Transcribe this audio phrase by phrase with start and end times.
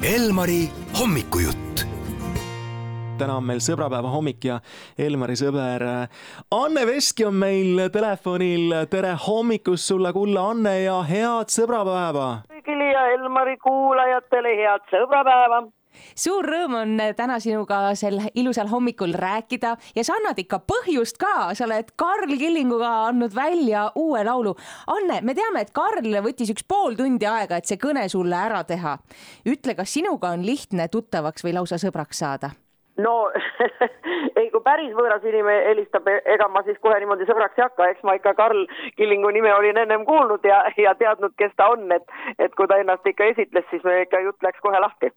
[0.00, 0.62] Elmari
[0.96, 1.82] hommikujutt
[3.20, 4.54] täna on meil sõbrapäeva hommik ja
[4.96, 5.82] Elmari sõber
[6.56, 8.72] Anne Veski on meil telefonil.
[8.88, 12.30] tere hommikust sulle, kulla Anne ja head sõbrapäeva.
[12.48, 15.60] kõigile ja Elmari kuulajatele head sõbrapäeva
[16.14, 21.52] suur rõõm on täna sinuga sel ilusal hommikul rääkida ja sa annad ikka põhjust ka,
[21.54, 24.54] sa oled Karl Killinguga andnud välja uue laulu.
[24.94, 28.64] Anne, me teame, et Karl võttis üks pool tundi aega, et see kõne sulle ära
[28.64, 28.98] teha.
[29.46, 32.54] ütle, kas sinuga on lihtne tuttavaks või lausa sõbraks saada?
[33.02, 33.14] No
[34.38, 38.04] ei, kui päris võõras inimene helistab, ega ma siis kohe niimoodi sõbraks ei hakka, eks
[38.06, 38.66] ma ikka Karl
[38.98, 42.06] Killingu nime olin ennem kuulnud ja, ja teadnud, kes ta on, et,
[42.38, 45.12] et kui ta ennast ikka esitles, siis me ikka jutt läks kohe lahti.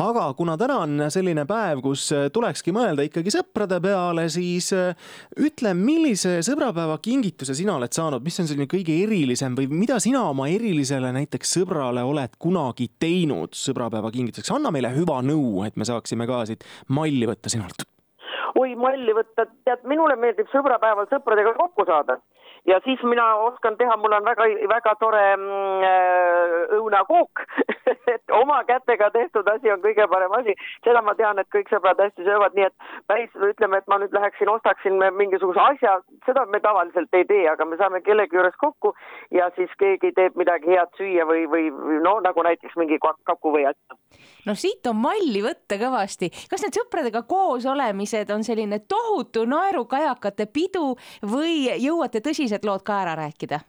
[0.00, 4.94] Aga kuna täna on selline päev, kus äh, tulekski mõelda ikkagi sõprade peale, siis äh,
[5.40, 10.24] ütle, millise sõbrapäeva kingituse sina oled saanud, mis on selline kõige erilisem või mida sina
[10.30, 15.88] oma erilisele näiteks sõbrale oled kunagi teinud sõbrapäeva kingituseks, anna meile hüva nõu, et me
[15.88, 16.64] saaksime ka siit
[17.02, 17.86] malli võtta sinult
[18.58, 22.18] oi malli võtta, tead, minule meeldib sõbrapäeval sõpradega kokku saada.
[22.68, 27.42] Ja siis mina oskan teha, mul on väga, väga tore mm, äh, õunakook
[28.14, 30.54] et oma kätega tehtud asi on kõige parem asi.
[30.84, 34.14] seda ma tean, et kõik sõbrad hästi söövad, nii et päris ütleme, et ma nüüd
[34.16, 38.94] läheksin, ostaksin mingisuguse asja, seda me tavaliselt ei tee, aga me saame kellegi juures kokku
[39.34, 41.68] ja siis keegi teeb midagi head süüa või, või
[42.04, 43.98] no nagu näiteks mingi kaku või asja.
[44.46, 46.30] no siit on malli võtta kõvasti.
[46.50, 50.94] kas need sõpradega koos olemised on selline tohutu naerukajakate pidu
[51.26, 53.60] või jõuate tõsiselt sellised lood ka ära rääkida?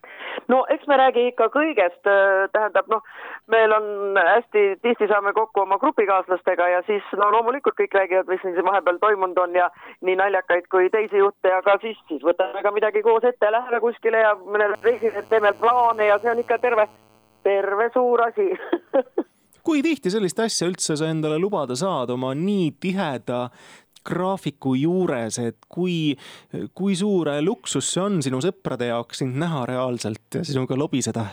[0.51, 3.01] no eks me räägi ikka kõigest, äh, tähendab noh,
[3.47, 8.41] meil on hästi tihti saame kokku oma grupikaaslastega ja siis no loomulikult kõik räägivad, mis
[8.41, 9.69] siin vahepeal toimunud on ja
[10.01, 14.23] nii naljakaid kui teisi jutte, aga siis, siis võtame ka midagi koos ette, läheme kuskile
[14.23, 16.87] ja mõnele reisile teeme plaane ja see on ikka terve,
[17.43, 18.49] terve suur asi
[19.67, 23.47] kui tihti sellist asja üldse sa endale lubada saad oma nii tiheda
[24.03, 26.15] graafiku juures, et kui,
[26.75, 31.25] kui suur luksus see on sinu sõprade jaoks sind näha reaalselt ja sinuga lobiseda?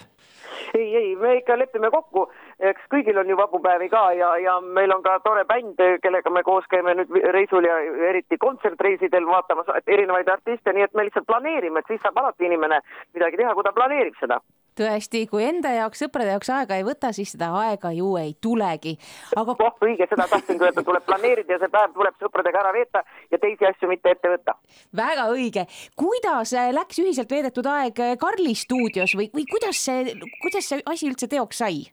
[0.79, 2.27] ei, ei, me ikka lepime kokku,
[2.71, 6.31] eks kõigil on ju vabu päevi ka ja, ja meil on ka tore bänd, kellega
[6.31, 7.79] me koos käime nüüd reisul ja
[8.11, 12.81] eriti kontsertreisidel vaatamas erinevaid artiste, nii et me lihtsalt planeerime, et siis saab alati inimene
[13.15, 14.41] midagi teha, kui ta planeerib seda
[14.81, 18.97] tõesti, kui enda jaoks, sõprade jaoks aega ei võta, siis seda aega ju ei tulegi.
[19.37, 19.57] aga.
[19.59, 23.39] oh, õige, seda tahtsingi öelda, tuleb planeerida ja see päev tuleb sõpradega ära veeta ja
[23.43, 24.57] teisi asju mitte ette võtta.
[24.97, 25.67] väga õige.
[25.97, 30.85] kuidas äh, läks ühiselt veedetud aeg äh, Karli stuudios või, või kuidas see, kuidas see
[30.87, 31.89] asi üldse teoks sai?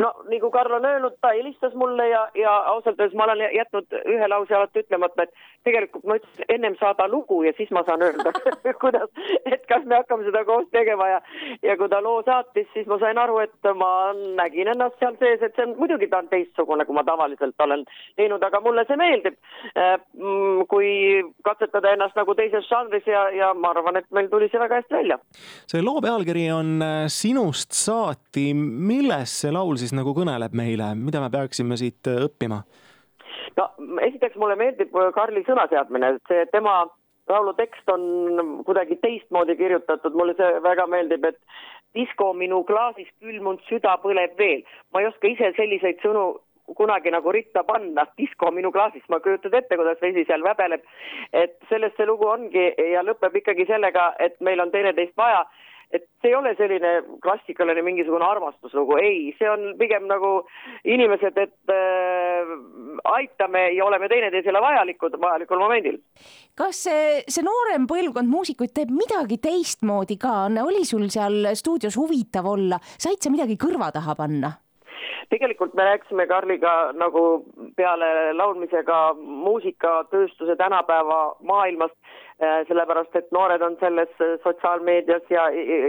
[0.00, 3.98] No nagu Karl on öelnud, ta helistas mulle ja, ja ausalt öeldes ma olen jätnud
[4.00, 5.34] ühe lause alati ütlemata, et
[5.68, 8.32] tegelikult ma ütlesin ennem saada lugu ja siis ma saan öelda
[8.82, 9.10] kuidas,
[9.44, 11.20] et kas me hakkame seda koos tegema ja,
[11.62, 13.90] ja kui ta loo saatis, siis ma sain aru, et ma
[14.40, 17.84] nägin ennast seal sees, et see on, muidugi ta on teistsugune, kui ma tavaliselt olen
[18.16, 19.36] teinud, aga mulle see meeldib.
[19.76, 20.90] Äh, mm, kui
[21.46, 24.96] katsetada ennast nagu teises žanris ja, ja ma arvan, et meil tuli see väga hästi
[24.96, 25.20] välja.
[25.70, 31.22] see loo pealkiri on äh, Sinust saati, millest see laul siis nagu kõneleb meile, mida
[31.22, 32.62] me peaksime siit äh, õppima?
[33.56, 33.66] no
[34.06, 36.82] esiteks mulle meeldib äh, Karli sõnaseadmine, et see tema
[37.30, 41.38] laulu tekst on kuidagi teistmoodi kirjutatud, mulle see väga meeldib, et
[41.94, 44.62] disko minu klaasis külmunud süda põleb veel.
[44.92, 46.24] ma ei oska ise selliseid sõnu
[46.76, 50.84] kunagi nagu ritta panna, disko minu klaasis, ma kujutan ette, kuidas vesi seal väbeleb.
[51.32, 55.44] et sellest see lugu ongi ja lõpeb ikkagi sellega, et meil on teineteist vaja
[55.90, 56.92] et see ei ole selline
[57.22, 60.32] klassikaline mingisugune armastuslugu, ei, see on pigem nagu
[60.84, 62.54] inimesed, et äh,
[63.16, 66.00] aitame ja oleme teineteisele vajalikud vajalikul momendil.
[66.54, 71.98] kas see, see noorem põlvkond muusikuid teeb midagi teistmoodi ka, Anne, oli sul seal stuudios
[71.98, 74.56] huvitav olla, said sa midagi kõrva taha panna?
[75.30, 77.22] tegelikult me rääkisime Karliga nagu
[77.76, 81.94] peale laulmisega muusikatööstuse tänapäeva maailmast,
[82.40, 85.44] sellepärast et noored on selles äh, sotsiaalmeedias ja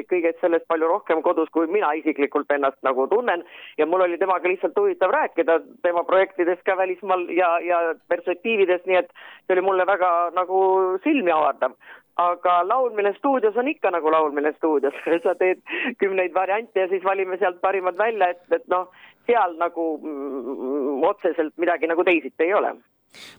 [0.10, 3.46] kõiges selles palju rohkem kodus, kui mina isiklikult ennast nagu tunnen.
[3.80, 7.82] Ja mul oli temaga lihtsalt huvitav rääkida tema projektidest ka välismaal ja, ja
[8.12, 10.62] perspektiividest, nii et see oli mulle väga nagu
[11.06, 11.78] silmi avardav.
[12.20, 14.98] Aga laulmine stuudios on ikka nagu laulmine stuudios.
[15.24, 15.64] Sa teed
[16.04, 18.92] kümneid variante ja siis valime sealt parimad välja, et, et noh,
[19.30, 22.76] seal nagu mm, otseselt midagi nagu teisiti ei ole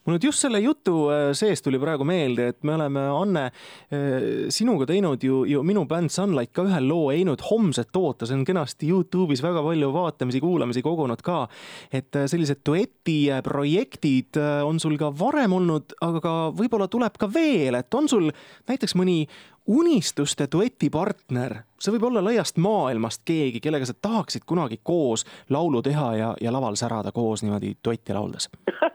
[0.05, 3.45] mul nüüd just selle jutu äh, sees tuli praegu meelde, et me oleme, Anne,
[3.93, 8.39] äh, sinuga teinud ju, ju minu bänd Sunlight ka ühe loo Einud homset oota, see
[8.39, 11.47] on kenasti Youtube'is väga palju vaatamisi, kuulamisi kogunud ka.
[11.93, 17.79] et äh, sellised duetiprojektid on sul ka varem olnud, aga ka võib-olla tuleb ka veel,
[17.79, 18.31] et on sul
[18.69, 19.23] näiteks mõni
[19.67, 26.09] unistuste duetipartner, see võib olla laiast maailmast keegi, kellega sa tahaksid kunagi koos laulu teha
[26.19, 28.51] ja, ja laval särada koos niimoodi duetti lauldes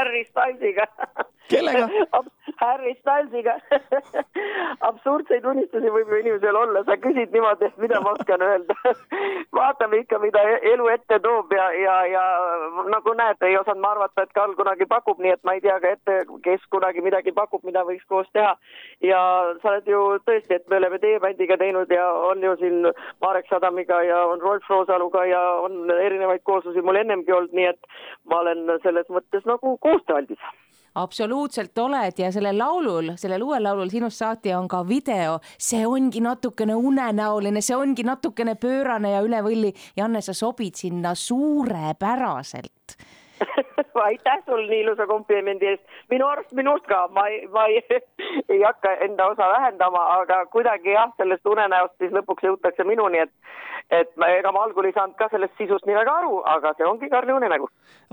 [0.00, 0.86] Harry Stylesiga.
[1.50, 1.88] kellega
[2.60, 3.54] Harry Stylesiga
[4.88, 8.76] absurdseid unistusi võib ju inimesel olla, sa küsid niimoodi, et mida ma oskan öelda
[9.58, 10.42] vaatame ikka, mida
[10.72, 12.24] elu ette toob ja, ja, ja
[12.92, 15.78] nagu näed, ei osanud ma arvata, et Karl kunagi pakub, nii et ma ei tea
[15.82, 18.54] ka ette, kes kunagi midagi pakub, mida võiks koos teha.
[19.04, 19.20] ja
[19.62, 22.90] sa oled ju tõesti, et me oleme teie bändiga teinud ja on ju siin
[23.24, 27.92] Marek Sadamiga ja on Rolf Roosaluga ja on erinevaid kooslusi mul ennemgi olnud, nii et
[28.30, 30.48] ma olen selles mõttes nagu koostööaldis
[30.94, 36.20] absoluutselt oled ja sellel laulul, sellel uuel laulul Sinust saati on ka video, see ongi
[36.24, 39.70] natukene unenäoline, see ongi natukene pöörane ja üle võlli.
[39.96, 42.96] Ja Anne, sa sobid sinna suurepäraselt
[44.06, 45.82] aitäh sulle nii ilusa komplimendi eest.
[46.10, 47.82] minu arust minust ka, ma ei, ma ei,
[48.52, 53.32] ei hakka enda osa vähendama, aga kuidagi jah, sellest unenäost siis lõpuks jõutakse minuni, et
[53.90, 56.86] et ma, ega ma algul ei saanud ka sellest sisust nii väga aru, aga see
[56.86, 57.68] ongi Karli unenägu.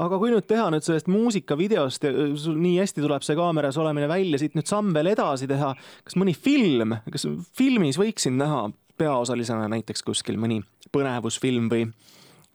[0.06, 2.09] aga kui nüüd teha nüüd sellest muusikavideost,
[2.41, 5.73] sul nii hästi tuleb see kaameras olemine välja, siit nüüd samm veel edasi teha,
[6.07, 7.27] kas mõni film, kas
[7.57, 10.63] filmis võiks sind näha peaosalisena näiteks kuskil mõni
[10.94, 11.85] põnevusfilm või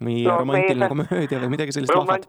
[0.03, 2.29] või no, romantiline komöödia või midagi sellist vahvat?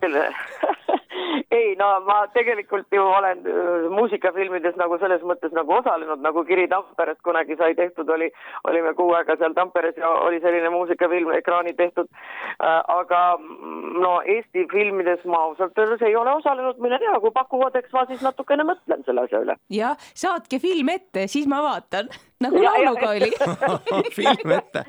[1.74, 6.68] Ei no ma tegelikult ju olen äh, muusikafilmides nagu selles mõttes nagu osalenud, nagu Kiri
[6.70, 8.30] Tamperest kunagi sai tehtud, oli,
[8.70, 12.10] olime kuu aega seal Tamperes ja oli selline muusikafilm ekraani tehtud.
[12.14, 17.34] Äh, aga mm, no Eesti filmides ma ausalt öeldes ei ole osalenud, mine tea, kui
[17.34, 19.58] pakuvad, eks ma siis natukene mõtlen selle asja üle.
[19.74, 22.12] jah, saatke film ette, siis ma vaatan
[22.44, 23.31] nagu ja, lauluga oli
[24.20, 24.86] film ette.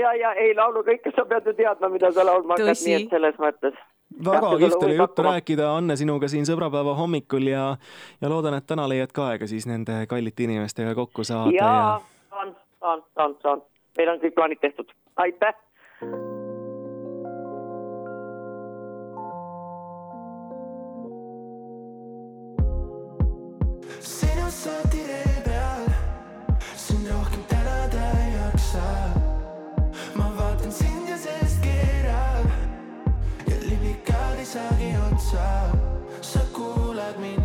[0.00, 3.12] ja, ja ei lauluga ikka sa pead ju teadma, mida sa laulma hakkad, nii et
[3.12, 3.84] selles mõttes
[4.24, 7.76] väga kihvt oli juttu rääkida, Anne, sinuga siin sõbrapäeva hommikul ja,
[8.20, 11.52] ja loodan, et täna leiad ka aega siis nende kallite inimestega kokku saada.
[11.56, 12.00] ja, ja...
[12.30, 13.62] saan, saan, saan, saan,
[13.98, 15.54] meil on kõik plaanid tehtud, aitäh.
[35.26, 35.72] Otsa.
[36.20, 37.42] sa kuulad mind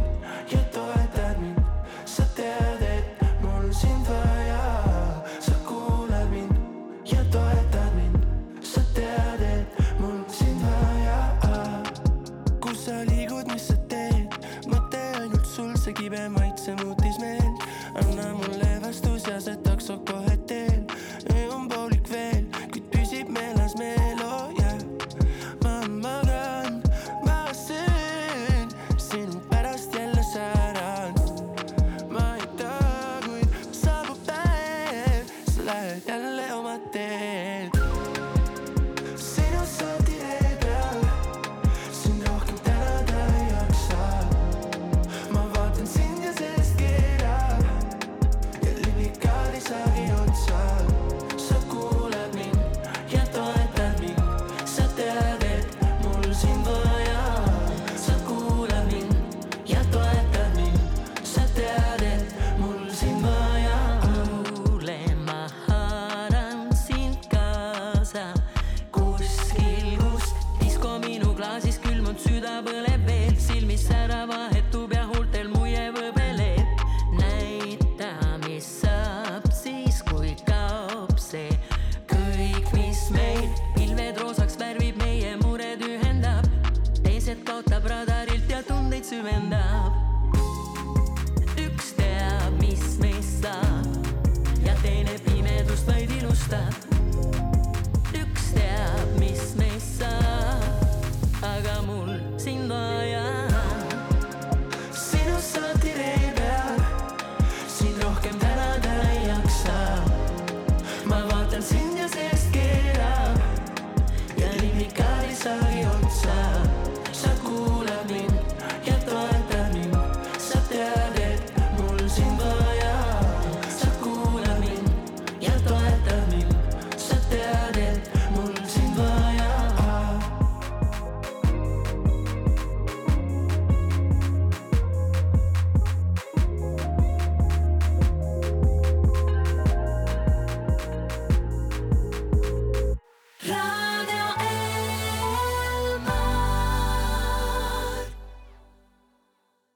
[0.51, 1.62] ja toetad mind,
[2.06, 3.06] sa tead, et
[3.42, 4.83] mul sind vaja.
[5.39, 6.56] sa kuulad mind
[7.06, 8.25] ja toetad mind,
[8.62, 11.19] sa tead, et mul sind vaja.
[12.60, 14.30] kus sa liigud, mis sa teed,
[14.68, 17.66] mõte ainult sul, see kibe maitse muutis meelt.
[17.95, 18.41] anna mulle
[96.32, 96.90] gusta.